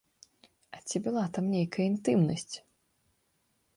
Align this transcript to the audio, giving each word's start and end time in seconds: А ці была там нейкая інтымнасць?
А 0.75 0.79
ці 0.87 1.01
была 1.07 1.25
там 1.37 1.45
нейкая 1.57 1.85
інтымнасць? 1.93 2.55